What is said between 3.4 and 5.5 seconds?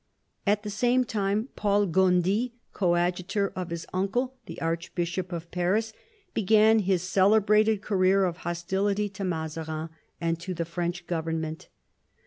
of his uncle, the Archbishop